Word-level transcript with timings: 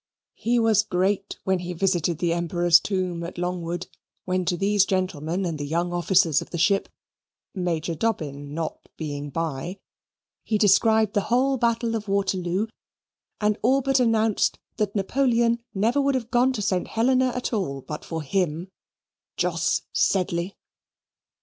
He 0.33 0.57
was 0.57 0.81
great 0.81 1.37
when 1.43 1.59
he 1.59 1.73
visited 1.73 2.17
the 2.17 2.33
Emperor's 2.33 2.79
tomb 2.79 3.23
at 3.23 3.37
Longwood, 3.37 3.85
when 4.25 4.45
to 4.45 4.57
these 4.57 4.83
gentlemen 4.83 5.45
and 5.45 5.59
the 5.59 5.67
young 5.67 5.93
officers 5.93 6.41
of 6.41 6.49
the 6.49 6.57
ship, 6.57 6.89
Major 7.53 7.93
Dobbin 7.93 8.51
not 8.55 8.89
being 8.97 9.29
by, 9.29 9.77
he 10.43 10.57
described 10.57 11.13
the 11.13 11.21
whole 11.29 11.55
battle 11.55 11.93
of 11.95 12.07
Waterloo 12.07 12.65
and 13.39 13.59
all 13.61 13.81
but 13.83 13.99
announced 13.99 14.57
that 14.77 14.95
Napoleon 14.95 15.59
never 15.75 16.01
would 16.01 16.15
have 16.15 16.31
gone 16.31 16.51
to 16.53 16.63
Saint 16.63 16.87
Helena 16.87 17.27
at 17.35 17.53
all 17.53 17.81
but 17.83 18.03
for 18.03 18.23
him, 18.23 18.69
Jos 19.37 19.83
Sedley. 19.93 20.57